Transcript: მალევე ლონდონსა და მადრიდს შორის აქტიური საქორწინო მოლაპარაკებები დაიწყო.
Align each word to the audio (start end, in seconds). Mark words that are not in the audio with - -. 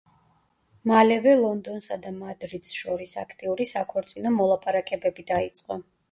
მალევე 0.91 1.33
ლონდონსა 1.41 1.97
და 2.05 2.13
მადრიდს 2.15 2.71
შორის 2.77 3.13
აქტიური 3.23 3.67
საქორწინო 3.73 4.31
მოლაპარაკებები 4.39 5.27
დაიწყო. 5.33 5.79